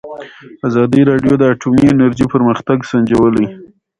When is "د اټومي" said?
1.37-1.85